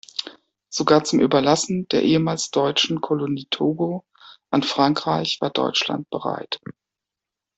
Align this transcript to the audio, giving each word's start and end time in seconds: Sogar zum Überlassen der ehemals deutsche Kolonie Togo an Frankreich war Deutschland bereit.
Sogar 0.73 1.03
zum 1.03 1.19
Überlassen 1.19 1.87
der 1.89 2.01
ehemals 2.01 2.49
deutsche 2.49 2.95
Kolonie 2.95 3.45
Togo 3.51 4.03
an 4.49 4.63
Frankreich 4.63 5.37
war 5.41 5.51
Deutschland 5.51 6.09
bereit. 6.09 6.59